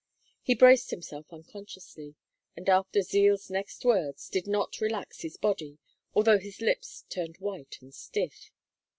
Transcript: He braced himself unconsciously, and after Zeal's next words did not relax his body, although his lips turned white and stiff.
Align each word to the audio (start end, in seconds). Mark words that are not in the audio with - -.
He 0.41 0.55
braced 0.55 0.89
himself 0.89 1.31
unconsciously, 1.31 2.15
and 2.57 2.67
after 2.67 3.03
Zeal's 3.03 3.51
next 3.51 3.85
words 3.85 4.29
did 4.29 4.47
not 4.47 4.81
relax 4.81 5.21
his 5.21 5.37
body, 5.37 5.77
although 6.15 6.39
his 6.39 6.59
lips 6.59 7.05
turned 7.07 7.37
white 7.37 7.77
and 7.81 7.93
stiff. 7.93 8.49